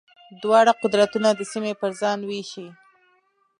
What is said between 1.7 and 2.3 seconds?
پر ځان